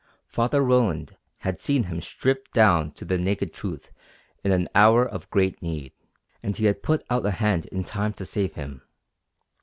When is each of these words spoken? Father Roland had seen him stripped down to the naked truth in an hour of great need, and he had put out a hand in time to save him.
Father 0.25 0.61
Roland 0.63 1.15
had 1.41 1.61
seen 1.61 1.83
him 1.83 2.01
stripped 2.01 2.53
down 2.53 2.89
to 2.89 3.05
the 3.05 3.19
naked 3.19 3.53
truth 3.53 3.91
in 4.43 4.51
an 4.51 4.67
hour 4.73 5.05
of 5.05 5.29
great 5.29 5.61
need, 5.61 5.91
and 6.41 6.57
he 6.57 6.65
had 6.65 6.81
put 6.81 7.03
out 7.11 7.23
a 7.23 7.29
hand 7.29 7.67
in 7.67 7.83
time 7.83 8.13
to 8.13 8.25
save 8.25 8.55
him. 8.55 8.81